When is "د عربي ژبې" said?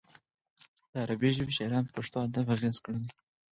0.91-1.53